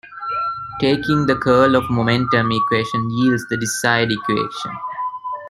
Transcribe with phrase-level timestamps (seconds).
[0.79, 4.71] Taking the curl of momentum equation yields the desired equation.